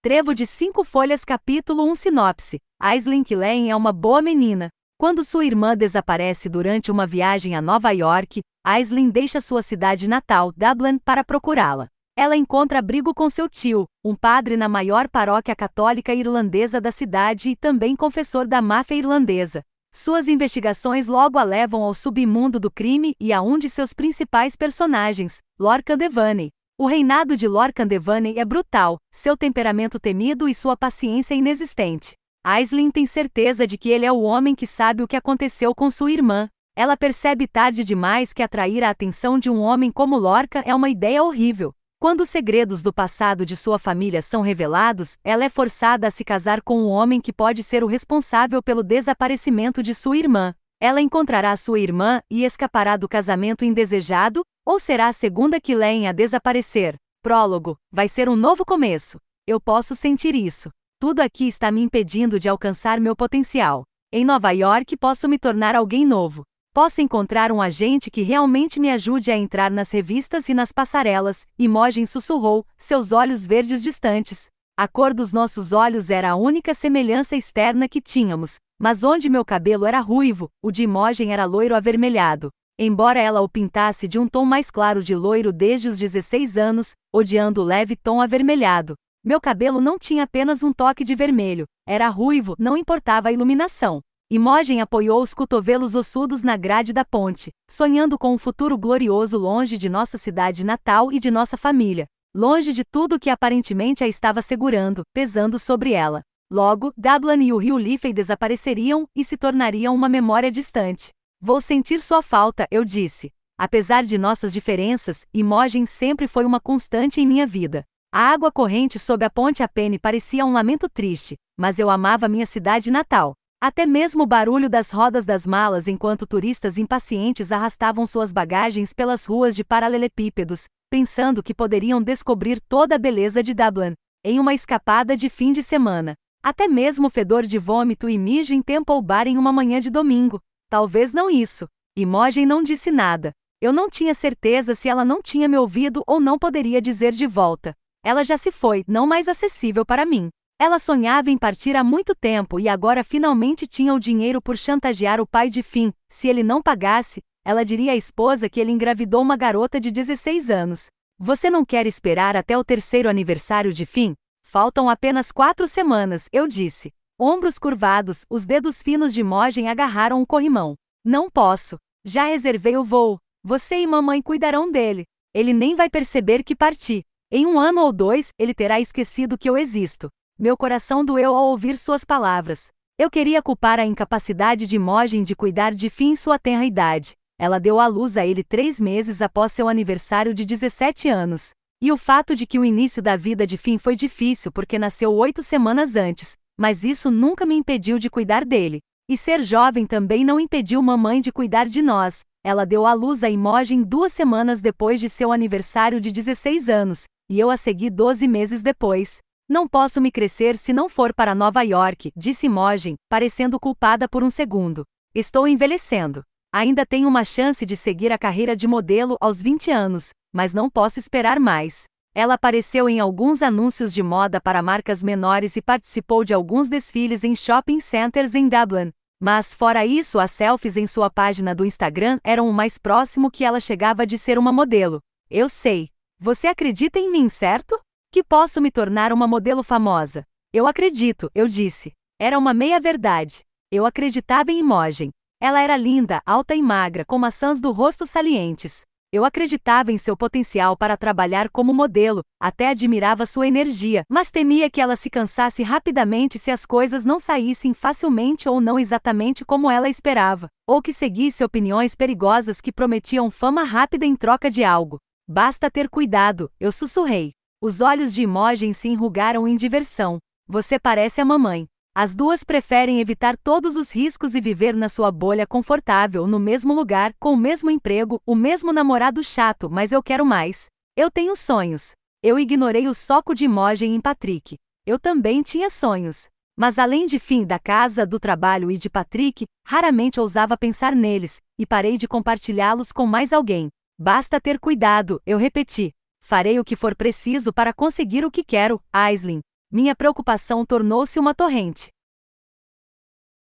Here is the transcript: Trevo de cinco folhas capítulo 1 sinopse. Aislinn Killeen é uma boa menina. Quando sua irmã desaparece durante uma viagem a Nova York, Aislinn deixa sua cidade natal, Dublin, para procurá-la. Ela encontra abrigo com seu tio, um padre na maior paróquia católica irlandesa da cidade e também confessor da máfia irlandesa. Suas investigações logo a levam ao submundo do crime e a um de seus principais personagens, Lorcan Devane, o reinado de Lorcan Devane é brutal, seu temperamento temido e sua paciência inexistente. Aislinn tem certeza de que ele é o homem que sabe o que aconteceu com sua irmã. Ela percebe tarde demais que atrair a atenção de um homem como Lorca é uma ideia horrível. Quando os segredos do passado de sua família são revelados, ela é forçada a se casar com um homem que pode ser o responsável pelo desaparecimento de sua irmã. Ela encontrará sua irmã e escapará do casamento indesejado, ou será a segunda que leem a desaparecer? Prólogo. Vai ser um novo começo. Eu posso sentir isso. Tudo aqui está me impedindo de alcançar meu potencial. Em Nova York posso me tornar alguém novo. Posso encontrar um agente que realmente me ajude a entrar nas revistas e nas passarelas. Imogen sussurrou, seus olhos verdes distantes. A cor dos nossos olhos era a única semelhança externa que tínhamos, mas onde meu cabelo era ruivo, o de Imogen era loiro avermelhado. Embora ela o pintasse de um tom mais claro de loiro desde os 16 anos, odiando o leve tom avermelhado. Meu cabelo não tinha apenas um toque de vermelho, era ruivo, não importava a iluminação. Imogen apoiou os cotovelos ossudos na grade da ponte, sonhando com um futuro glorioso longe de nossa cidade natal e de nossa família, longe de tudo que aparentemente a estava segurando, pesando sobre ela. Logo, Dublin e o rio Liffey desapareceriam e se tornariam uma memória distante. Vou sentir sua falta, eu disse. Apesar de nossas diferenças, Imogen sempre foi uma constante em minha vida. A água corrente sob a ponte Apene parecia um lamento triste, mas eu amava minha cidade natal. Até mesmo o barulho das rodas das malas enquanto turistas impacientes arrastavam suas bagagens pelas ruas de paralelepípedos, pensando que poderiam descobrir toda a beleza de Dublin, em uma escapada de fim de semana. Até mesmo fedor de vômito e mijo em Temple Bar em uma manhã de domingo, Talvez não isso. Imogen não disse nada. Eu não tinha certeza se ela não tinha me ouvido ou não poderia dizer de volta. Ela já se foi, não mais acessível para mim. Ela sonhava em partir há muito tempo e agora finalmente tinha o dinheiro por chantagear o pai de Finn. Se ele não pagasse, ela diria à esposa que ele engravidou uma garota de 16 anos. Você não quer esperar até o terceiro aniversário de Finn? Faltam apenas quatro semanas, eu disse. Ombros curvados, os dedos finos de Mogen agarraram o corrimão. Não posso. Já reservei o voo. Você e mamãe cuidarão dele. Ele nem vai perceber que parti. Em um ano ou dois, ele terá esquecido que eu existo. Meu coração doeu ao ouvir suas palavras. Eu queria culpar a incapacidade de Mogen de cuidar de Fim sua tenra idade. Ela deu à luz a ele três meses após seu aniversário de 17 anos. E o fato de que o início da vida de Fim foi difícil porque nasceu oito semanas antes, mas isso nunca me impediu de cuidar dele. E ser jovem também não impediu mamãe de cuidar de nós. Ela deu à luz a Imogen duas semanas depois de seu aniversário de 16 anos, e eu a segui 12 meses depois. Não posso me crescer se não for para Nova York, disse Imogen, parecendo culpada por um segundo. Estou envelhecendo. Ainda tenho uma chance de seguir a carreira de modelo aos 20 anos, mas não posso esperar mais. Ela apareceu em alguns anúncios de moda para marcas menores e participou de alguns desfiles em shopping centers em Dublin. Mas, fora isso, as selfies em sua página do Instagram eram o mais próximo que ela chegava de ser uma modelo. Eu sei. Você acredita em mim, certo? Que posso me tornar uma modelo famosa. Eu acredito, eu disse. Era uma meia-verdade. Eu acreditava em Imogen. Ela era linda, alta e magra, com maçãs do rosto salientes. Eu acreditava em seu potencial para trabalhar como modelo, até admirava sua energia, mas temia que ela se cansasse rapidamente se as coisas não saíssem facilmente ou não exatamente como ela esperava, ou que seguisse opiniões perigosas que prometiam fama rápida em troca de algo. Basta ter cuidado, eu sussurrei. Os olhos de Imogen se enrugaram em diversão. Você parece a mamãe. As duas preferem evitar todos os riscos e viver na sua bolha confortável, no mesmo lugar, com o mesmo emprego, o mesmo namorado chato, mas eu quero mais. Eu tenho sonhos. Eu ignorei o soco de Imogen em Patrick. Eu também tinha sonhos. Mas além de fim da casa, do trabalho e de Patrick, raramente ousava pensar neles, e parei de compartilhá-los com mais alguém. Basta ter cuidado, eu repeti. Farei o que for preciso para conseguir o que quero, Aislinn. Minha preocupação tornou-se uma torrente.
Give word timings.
Trevo 0.00 0.32
de 0.32 0.46
cinco 0.46 0.84
folhas 0.84 1.24
capítulo 1.24 1.82
1 1.90 1.96
sinopse. 1.96 2.60
Aislinn 2.80 3.24
Killeen 3.24 3.68
é 3.68 3.74
uma 3.74 3.92
boa 3.92 4.22
menina. 4.22 4.68
Quando 4.96 5.24
sua 5.24 5.44
irmã 5.44 5.76
desaparece 5.76 6.48
durante 6.48 6.88
uma 6.88 7.04
viagem 7.04 7.56
a 7.56 7.60
Nova 7.60 7.90
York, 7.90 8.40
Aislinn 8.64 9.10
deixa 9.10 9.40
sua 9.40 9.60
cidade 9.60 10.06
natal, 10.06 10.52
Dublin, 10.56 10.98
para 10.98 11.24
procurá-la. 11.24 11.88
Ela 12.16 12.36
encontra 12.36 12.78
abrigo 12.78 13.12
com 13.12 13.28
seu 13.28 13.48
tio, 13.48 13.86
um 14.04 14.14
padre 14.14 14.56
na 14.56 14.68
maior 14.68 15.08
paróquia 15.08 15.56
católica 15.56 16.14
irlandesa 16.14 16.80
da 16.80 16.92
cidade 16.92 17.50
e 17.50 17.56
também 17.56 17.96
confessor 17.96 18.46
da 18.46 18.62
máfia 18.62 18.94
irlandesa. 18.94 19.64
Suas 19.92 20.28
investigações 20.28 21.08
logo 21.08 21.40
a 21.40 21.42
levam 21.42 21.82
ao 21.82 21.92
submundo 21.92 22.60
do 22.60 22.70
crime 22.70 23.16
e 23.18 23.32
a 23.32 23.42
um 23.42 23.58
de 23.58 23.68
seus 23.68 23.92
principais 23.92 24.54
personagens, 24.54 25.38
Lorcan 25.58 25.98
Devane, 25.98 26.50
o 26.80 26.86
reinado 26.86 27.36
de 27.36 27.48
Lorcan 27.48 27.88
Devane 27.88 28.38
é 28.38 28.44
brutal, 28.44 28.98
seu 29.10 29.36
temperamento 29.36 29.98
temido 29.98 30.48
e 30.48 30.54
sua 30.54 30.76
paciência 30.76 31.34
inexistente. 31.34 32.14
Aislinn 32.46 32.92
tem 32.92 33.04
certeza 33.04 33.66
de 33.66 33.76
que 33.76 33.88
ele 33.88 34.06
é 34.06 34.12
o 34.12 34.20
homem 34.20 34.54
que 34.54 34.64
sabe 34.64 35.02
o 35.02 35.08
que 35.08 35.16
aconteceu 35.16 35.74
com 35.74 35.90
sua 35.90 36.12
irmã. 36.12 36.48
Ela 36.76 36.96
percebe 36.96 37.48
tarde 37.48 37.82
demais 37.82 38.32
que 38.32 38.44
atrair 38.44 38.84
a 38.84 38.90
atenção 38.90 39.40
de 39.40 39.50
um 39.50 39.58
homem 39.58 39.90
como 39.90 40.16
Lorca 40.16 40.62
é 40.64 40.72
uma 40.72 40.88
ideia 40.88 41.20
horrível. 41.20 41.74
Quando 41.98 42.20
os 42.20 42.30
segredos 42.30 42.80
do 42.80 42.92
passado 42.92 43.44
de 43.44 43.56
sua 43.56 43.76
família 43.76 44.22
são 44.22 44.40
revelados, 44.40 45.18
ela 45.24 45.44
é 45.44 45.48
forçada 45.48 46.06
a 46.06 46.12
se 46.12 46.24
casar 46.24 46.62
com 46.62 46.80
um 46.80 46.86
homem 46.86 47.20
que 47.20 47.32
pode 47.32 47.64
ser 47.64 47.82
o 47.82 47.88
responsável 47.88 48.62
pelo 48.62 48.84
desaparecimento 48.84 49.82
de 49.82 49.92
sua 49.92 50.16
irmã. 50.16 50.54
Ela 50.80 51.00
encontrará 51.00 51.56
sua 51.56 51.80
irmã 51.80 52.22
e 52.30 52.44
escapará 52.44 52.96
do 52.96 53.08
casamento 53.08 53.64
indesejado, 53.64 54.42
ou 54.64 54.78
será 54.78 55.08
a 55.08 55.12
segunda 55.12 55.60
que 55.60 55.74
leem 55.74 56.06
a 56.06 56.12
desaparecer? 56.12 56.94
Prólogo. 57.20 57.76
Vai 57.90 58.06
ser 58.06 58.28
um 58.28 58.36
novo 58.36 58.64
começo. 58.64 59.18
Eu 59.44 59.60
posso 59.60 59.96
sentir 59.96 60.36
isso. 60.36 60.70
Tudo 61.00 61.20
aqui 61.20 61.48
está 61.48 61.72
me 61.72 61.80
impedindo 61.80 62.38
de 62.38 62.48
alcançar 62.48 63.00
meu 63.00 63.16
potencial. 63.16 63.82
Em 64.12 64.24
Nova 64.24 64.52
York 64.52 64.96
posso 64.96 65.28
me 65.28 65.36
tornar 65.36 65.74
alguém 65.74 66.06
novo. 66.06 66.44
Posso 66.72 67.00
encontrar 67.00 67.50
um 67.50 67.60
agente 67.60 68.08
que 68.08 68.22
realmente 68.22 68.78
me 68.78 68.88
ajude 68.88 69.32
a 69.32 69.36
entrar 69.36 69.72
nas 69.72 69.90
revistas 69.90 70.48
e 70.48 70.54
nas 70.54 70.70
passarelas. 70.70 71.44
Imogen 71.58 72.06
sussurrou, 72.06 72.64
seus 72.76 73.10
olhos 73.10 73.48
verdes 73.48 73.82
distantes. 73.82 74.46
A 74.76 74.86
cor 74.86 75.12
dos 75.12 75.32
nossos 75.32 75.72
olhos 75.72 76.08
era 76.08 76.30
a 76.30 76.36
única 76.36 76.72
semelhança 76.72 77.34
externa 77.34 77.88
que 77.88 78.00
tínhamos, 78.00 78.58
mas 78.78 79.02
onde 79.02 79.28
meu 79.28 79.44
cabelo 79.44 79.84
era 79.84 80.00
ruivo, 80.00 80.48
o 80.62 80.70
de 80.70 80.84
Imogen 80.84 81.32
era 81.32 81.44
loiro 81.44 81.74
avermelhado. 81.74 82.50
Embora 82.78 83.18
ela 83.18 83.40
o 83.40 83.48
pintasse 83.48 84.06
de 84.06 84.20
um 84.20 84.28
tom 84.28 84.44
mais 84.44 84.70
claro 84.70 85.02
de 85.02 85.14
loiro 85.16 85.52
desde 85.52 85.88
os 85.88 85.98
16 85.98 86.56
anos, 86.56 86.92
odiando 87.12 87.60
o 87.60 87.64
leve 87.64 87.96
tom 87.96 88.20
avermelhado. 88.20 88.94
Meu 89.24 89.40
cabelo 89.40 89.80
não 89.80 89.98
tinha 89.98 90.22
apenas 90.22 90.62
um 90.62 90.72
toque 90.72 91.02
de 91.02 91.16
vermelho, 91.16 91.64
era 91.86 92.08
ruivo, 92.08 92.54
não 92.56 92.76
importava 92.76 93.28
a 93.28 93.32
iluminação. 93.32 94.00
Imogen 94.30 94.80
apoiou 94.80 95.20
os 95.20 95.34
cotovelos 95.34 95.96
ossudos 95.96 96.44
na 96.44 96.56
grade 96.56 96.92
da 96.92 97.04
ponte, 97.04 97.50
sonhando 97.68 98.16
com 98.16 98.32
um 98.32 98.38
futuro 98.38 98.78
glorioso 98.78 99.38
longe 99.38 99.76
de 99.76 99.88
nossa 99.88 100.16
cidade 100.16 100.62
natal 100.64 101.10
e 101.10 101.18
de 101.18 101.30
nossa 101.30 101.56
família, 101.56 102.06
longe 102.36 102.72
de 102.72 102.84
tudo 102.84 103.18
que 103.18 103.30
aparentemente 103.30 104.04
a 104.04 104.06
estava 104.06 104.40
segurando, 104.40 105.02
pesando 105.12 105.58
sobre 105.58 105.94
ela. 105.94 106.20
Logo, 106.50 106.94
Dublin 106.96 107.44
e 107.44 107.52
o 107.52 107.58
rio 107.58 107.76
Liffey 107.76 108.10
desapareceriam 108.10 109.06
e 109.14 109.22
se 109.22 109.36
tornariam 109.36 109.94
uma 109.94 110.08
memória 110.08 110.50
distante. 110.50 111.10
Vou 111.38 111.60
sentir 111.60 112.00
sua 112.00 112.22
falta, 112.22 112.66
eu 112.70 112.86
disse. 112.86 113.30
Apesar 113.58 114.02
de 114.02 114.16
nossas 114.16 114.50
diferenças, 114.50 115.26
Imogen 115.34 115.84
sempre 115.84 116.26
foi 116.26 116.46
uma 116.46 116.58
constante 116.58 117.20
em 117.20 117.26
minha 117.26 117.46
vida. 117.46 117.84
A 118.10 118.30
água 118.30 118.50
corrente 118.50 118.98
sob 118.98 119.22
a 119.26 119.28
ponte 119.28 119.62
Apene 119.62 119.98
parecia 119.98 120.46
um 120.46 120.52
lamento 120.52 120.88
triste, 120.88 121.36
mas 121.54 121.78
eu 121.78 121.90
amava 121.90 122.28
minha 122.28 122.46
cidade 122.46 122.90
natal. 122.90 123.34
Até 123.60 123.84
mesmo 123.84 124.22
o 124.22 124.26
barulho 124.26 124.70
das 124.70 124.90
rodas 124.90 125.26
das 125.26 125.46
malas 125.46 125.86
enquanto 125.86 126.26
turistas 126.26 126.78
impacientes 126.78 127.52
arrastavam 127.52 128.06
suas 128.06 128.32
bagagens 128.32 128.94
pelas 128.94 129.26
ruas 129.26 129.54
de 129.54 129.62
paralelepípedos, 129.62 130.64
pensando 130.88 131.42
que 131.42 131.52
poderiam 131.52 132.00
descobrir 132.00 132.58
toda 132.58 132.94
a 132.94 132.98
beleza 132.98 133.42
de 133.42 133.52
Dublin, 133.52 133.92
em 134.24 134.40
uma 134.40 134.54
escapada 134.54 135.14
de 135.14 135.28
fim 135.28 135.52
de 135.52 135.62
semana. 135.62 136.14
Até 136.42 136.68
mesmo 136.68 137.10
fedor 137.10 137.44
de 137.44 137.58
vômito 137.58 138.08
e 138.08 138.16
mijo 138.16 138.54
em 138.54 138.62
Temple 138.62 139.02
Bar 139.02 139.26
em 139.26 139.36
uma 139.36 139.52
manhã 139.52 139.80
de 139.80 139.90
domingo, 139.90 140.40
Talvez 140.70 141.14
não 141.14 141.30
isso. 141.30 141.66
Imogen 141.96 142.44
não 142.44 142.62
disse 142.62 142.90
nada. 142.90 143.32
Eu 143.60 143.72
não 143.72 143.88
tinha 143.88 144.14
certeza 144.14 144.74
se 144.74 144.88
ela 144.88 145.04
não 145.04 145.22
tinha 145.22 145.48
me 145.48 145.56
ouvido 145.56 146.02
ou 146.06 146.20
não 146.20 146.38
poderia 146.38 146.80
dizer 146.80 147.12
de 147.12 147.26
volta. 147.26 147.72
Ela 148.04 148.22
já 148.22 148.36
se 148.36 148.52
foi, 148.52 148.84
não 148.86 149.06
mais 149.06 149.26
acessível 149.28 149.84
para 149.84 150.04
mim. 150.04 150.28
Ela 150.60 150.78
sonhava 150.78 151.30
em 151.30 151.38
partir 151.38 151.74
há 151.74 151.82
muito 151.82 152.14
tempo 152.14 152.60
e 152.60 152.68
agora 152.68 153.02
finalmente 153.02 153.66
tinha 153.66 153.94
o 153.94 153.98
dinheiro 153.98 154.42
por 154.42 154.56
chantagear 154.58 155.20
o 155.20 155.26
pai 155.26 155.48
de 155.48 155.62
Finn. 155.62 155.90
Se 156.10 156.28
ele 156.28 156.42
não 156.42 156.60
pagasse, 156.60 157.22
ela 157.44 157.64
diria 157.64 157.92
à 157.92 157.96
esposa 157.96 158.48
que 158.48 158.60
ele 158.60 158.70
engravidou 158.70 159.22
uma 159.22 159.36
garota 159.36 159.80
de 159.80 159.90
16 159.90 160.50
anos. 160.50 160.86
Você 161.18 161.48
não 161.48 161.64
quer 161.64 161.86
esperar 161.86 162.36
até 162.36 162.56
o 162.58 162.64
terceiro 162.64 163.08
aniversário 163.08 163.72
de 163.72 163.86
Finn? 163.86 164.14
Faltam 164.50 164.88
apenas 164.88 165.30
quatro 165.30 165.66
semanas, 165.66 166.26
eu 166.32 166.48
disse. 166.48 166.90
Ombros 167.20 167.58
curvados, 167.58 168.24
os 168.30 168.46
dedos 168.46 168.82
finos 168.82 169.12
de 169.12 169.22
Mogen 169.22 169.68
agarraram 169.68 170.22
o 170.22 170.26
corrimão. 170.26 170.74
Não 171.04 171.28
posso. 171.30 171.76
Já 172.02 172.24
reservei 172.24 172.74
o 172.74 172.82
voo. 172.82 173.18
Você 173.44 173.76
e 173.76 173.86
mamãe 173.86 174.22
cuidarão 174.22 174.72
dele. 174.72 175.04
Ele 175.34 175.52
nem 175.52 175.74
vai 175.74 175.90
perceber 175.90 176.42
que 176.42 176.56
parti. 176.56 177.02
Em 177.30 177.44
um 177.44 177.60
ano 177.60 177.82
ou 177.82 177.92
dois, 177.92 178.30
ele 178.38 178.54
terá 178.54 178.80
esquecido 178.80 179.36
que 179.36 179.50
eu 179.50 179.58
existo. 179.58 180.08
Meu 180.38 180.56
coração 180.56 181.04
doeu 181.04 181.36
ao 181.36 181.48
ouvir 181.48 181.76
suas 181.76 182.02
palavras. 182.02 182.68
Eu 182.98 183.10
queria 183.10 183.42
culpar 183.42 183.78
a 183.78 183.84
incapacidade 183.84 184.66
de 184.66 184.78
Mogen 184.78 185.24
de 185.24 185.36
cuidar 185.36 185.74
de 185.74 185.90
Fim 185.90 186.16
sua 186.16 186.38
tenra 186.38 186.64
idade. 186.64 187.12
Ela 187.38 187.60
deu 187.60 187.78
à 187.78 187.86
luz 187.86 188.16
a 188.16 188.26
ele 188.26 188.42
três 188.42 188.80
meses 188.80 189.20
após 189.20 189.52
seu 189.52 189.68
aniversário 189.68 190.32
de 190.32 190.46
17 190.46 191.06
anos. 191.06 191.50
E 191.80 191.92
o 191.92 191.96
fato 191.96 192.34
de 192.34 192.44
que 192.44 192.58
o 192.58 192.64
início 192.64 193.00
da 193.00 193.16
vida 193.16 193.46
de 193.46 193.56
Fim 193.56 193.78
foi 193.78 193.94
difícil 193.94 194.50
porque 194.50 194.80
nasceu 194.80 195.12
oito 195.14 195.44
semanas 195.44 195.94
antes, 195.94 196.36
mas 196.58 196.82
isso 196.82 197.08
nunca 197.08 197.46
me 197.46 197.54
impediu 197.54 198.00
de 198.00 198.10
cuidar 198.10 198.44
dele. 198.44 198.80
E 199.08 199.16
ser 199.16 199.44
jovem 199.44 199.86
também 199.86 200.24
não 200.24 200.40
impediu 200.40 200.82
mamãe 200.82 201.20
de 201.20 201.30
cuidar 201.30 201.66
de 201.66 201.80
nós. 201.80 202.22
Ela 202.44 202.66
deu 202.66 202.84
à 202.84 202.92
luz 202.94 203.22
a 203.22 203.30
Imogen 203.30 203.84
duas 203.84 204.12
semanas 204.12 204.60
depois 204.60 204.98
de 204.98 205.08
seu 205.08 205.30
aniversário 205.30 206.00
de 206.00 206.10
16 206.10 206.68
anos, 206.68 207.04
e 207.30 207.38
eu 207.38 207.48
a 207.48 207.56
segui 207.56 207.90
12 207.90 208.26
meses 208.26 208.60
depois. 208.60 209.18
Não 209.48 209.68
posso 209.68 210.00
me 210.00 210.10
crescer 210.10 210.56
se 210.56 210.72
não 210.72 210.88
for 210.88 211.14
para 211.14 211.32
Nova 211.32 211.62
York, 211.62 212.10
disse 212.16 212.46
Imogen, 212.46 212.96
parecendo 213.08 213.58
culpada 213.60 214.08
por 214.08 214.24
um 214.24 214.30
segundo. 214.30 214.82
Estou 215.14 215.46
envelhecendo. 215.46 216.24
Ainda 216.52 216.84
tenho 216.84 217.06
uma 217.06 217.22
chance 217.22 217.64
de 217.64 217.76
seguir 217.76 218.10
a 218.10 218.18
carreira 218.18 218.56
de 218.56 218.66
modelo 218.66 219.16
aos 219.20 219.40
20 219.40 219.70
anos, 219.70 220.10
mas 220.32 220.54
não 220.54 220.68
posso 220.68 220.98
esperar 220.98 221.38
mais. 221.40 221.84
Ela 222.14 222.34
apareceu 222.34 222.88
em 222.88 222.98
alguns 223.00 223.42
anúncios 223.42 223.94
de 223.94 224.02
moda 224.02 224.40
para 224.40 224.62
marcas 224.62 225.02
menores 225.02 225.56
e 225.56 225.62
participou 225.62 226.24
de 226.24 226.34
alguns 226.34 226.68
desfiles 226.68 227.22
em 227.22 227.36
shopping 227.36 227.80
centers 227.80 228.34
em 228.34 228.48
Dublin. 228.48 228.92
Mas, 229.20 229.52
fora 229.52 229.84
isso, 229.84 230.18
as 230.18 230.30
selfies 230.30 230.76
em 230.76 230.86
sua 230.86 231.10
página 231.10 231.54
do 231.54 231.64
Instagram 231.64 232.18
eram 232.22 232.48
o 232.48 232.52
mais 232.52 232.78
próximo 232.78 233.30
que 233.30 233.44
ela 233.44 233.60
chegava 233.60 234.06
de 234.06 234.16
ser 234.16 234.38
uma 234.38 234.52
modelo. 234.52 235.00
Eu 235.28 235.48
sei. 235.48 235.90
Você 236.20 236.46
acredita 236.46 236.98
em 236.98 237.10
mim, 237.10 237.28
certo? 237.28 237.78
Que 238.12 238.22
posso 238.22 238.60
me 238.60 238.70
tornar 238.70 239.12
uma 239.12 239.26
modelo 239.26 239.62
famosa. 239.62 240.24
Eu 240.52 240.66
acredito, 240.66 241.30
eu 241.34 241.46
disse. 241.46 241.92
Era 242.18 242.38
uma 242.38 242.54
meia-verdade. 242.54 243.42
Eu 243.70 243.84
acreditava 243.84 244.50
em 244.50 244.60
Imogen. 244.60 245.10
Ela 245.40 245.60
era 245.60 245.76
linda, 245.76 246.20
alta 246.26 246.54
e 246.54 246.62
magra, 246.62 247.04
com 247.04 247.18
maçãs 247.18 247.60
do 247.60 247.70
rosto 247.70 248.06
salientes. 248.06 248.82
Eu 249.10 249.24
acreditava 249.24 249.90
em 249.90 249.96
seu 249.96 250.14
potencial 250.14 250.76
para 250.76 250.94
trabalhar 250.94 251.48
como 251.48 251.72
modelo, 251.72 252.22
até 252.38 252.68
admirava 252.68 253.24
sua 253.24 253.48
energia, 253.48 254.04
mas 254.06 254.30
temia 254.30 254.68
que 254.68 254.82
ela 254.82 254.96
se 254.96 255.08
cansasse 255.08 255.62
rapidamente 255.62 256.38
se 256.38 256.50
as 256.50 256.66
coisas 256.66 257.06
não 257.06 257.18
saíssem 257.18 257.72
facilmente 257.72 258.50
ou 258.50 258.60
não 258.60 258.78
exatamente 258.78 259.46
como 259.46 259.70
ela 259.70 259.88
esperava, 259.88 260.48
ou 260.66 260.82
que 260.82 260.92
seguisse 260.92 261.42
opiniões 261.42 261.94
perigosas 261.94 262.60
que 262.60 262.70
prometiam 262.70 263.30
fama 263.30 263.62
rápida 263.62 264.04
em 264.04 264.14
troca 264.14 264.50
de 264.50 264.62
algo. 264.62 264.98
Basta 265.26 265.70
ter 265.70 265.88
cuidado, 265.88 266.52
eu 266.60 266.70
sussurrei. 266.70 267.32
Os 267.62 267.80
olhos 267.80 268.12
de 268.12 268.24
Imogen 268.24 268.74
se 268.74 268.88
enrugaram 268.88 269.48
em 269.48 269.56
diversão. 269.56 270.18
Você 270.46 270.78
parece 270.78 271.18
a 271.18 271.24
mamãe. 271.24 271.66
As 272.00 272.14
duas 272.14 272.44
preferem 272.44 273.00
evitar 273.00 273.36
todos 273.36 273.74
os 273.74 273.90
riscos 273.90 274.36
e 274.36 274.40
viver 274.40 274.72
na 274.72 274.88
sua 274.88 275.10
bolha 275.10 275.44
confortável, 275.44 276.28
no 276.28 276.38
mesmo 276.38 276.72
lugar, 276.72 277.12
com 277.18 277.32
o 277.32 277.36
mesmo 277.36 277.72
emprego, 277.72 278.22
o 278.24 278.36
mesmo 278.36 278.72
namorado 278.72 279.20
chato, 279.24 279.68
mas 279.68 279.90
eu 279.90 280.00
quero 280.00 280.24
mais. 280.24 280.66
Eu 280.96 281.10
tenho 281.10 281.34
sonhos. 281.34 281.94
Eu 282.22 282.38
ignorei 282.38 282.86
o 282.86 282.94
soco 282.94 283.34
de 283.34 283.46
Imogen 283.46 283.96
em 283.96 284.00
Patrick. 284.00 284.56
Eu 284.86 284.96
também 284.96 285.42
tinha 285.42 285.68
sonhos. 285.68 286.28
Mas 286.56 286.78
além 286.78 287.04
de 287.04 287.18
fim 287.18 287.44
da 287.44 287.58
casa, 287.58 288.06
do 288.06 288.20
trabalho 288.20 288.70
e 288.70 288.78
de 288.78 288.88
Patrick, 288.88 289.44
raramente 289.66 290.20
ousava 290.20 290.56
pensar 290.56 290.94
neles, 290.94 291.40
e 291.58 291.66
parei 291.66 291.98
de 291.98 292.06
compartilhá-los 292.06 292.92
com 292.92 293.06
mais 293.06 293.32
alguém. 293.32 293.70
Basta 293.98 294.40
ter 294.40 294.60
cuidado, 294.60 295.20
eu 295.26 295.36
repeti. 295.36 295.90
Farei 296.22 296.60
o 296.60 296.64
que 296.64 296.76
for 296.76 296.94
preciso 296.94 297.52
para 297.52 297.72
conseguir 297.72 298.24
o 298.24 298.30
que 298.30 298.44
quero, 298.44 298.80
Aislinn. 298.92 299.40
Minha 299.70 299.94
preocupação 299.94 300.64
tornou-se 300.64 301.20
uma 301.20 301.34
torrente. 301.34 301.92